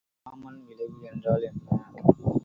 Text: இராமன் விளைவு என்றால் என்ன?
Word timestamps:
இராமன் 0.25 0.61
விளைவு 0.67 0.99
என்றால் 1.11 1.43
என்ன? 1.43 1.67